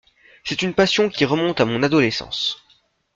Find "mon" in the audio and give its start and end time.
1.65-1.83